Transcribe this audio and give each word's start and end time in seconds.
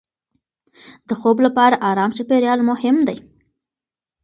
د 1.07 1.09
خوب 1.19 1.37
لپاره 1.45 1.75
ارام 1.89 2.11
چاپېریال 2.17 2.59
مهم 2.69 2.97
دی. 3.07 3.17